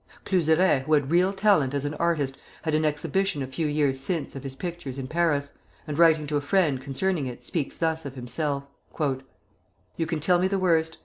[0.25, 4.35] Cluseret, who had real talent as an artist, had an exhibition a few years since
[4.35, 5.53] of his pictures in Paris,
[5.85, 9.25] and writing to a friend concerning it, speaks thus of himself: [Footnote 1: Le Figaro.]
[9.97, 10.97] "You can tell me the worst.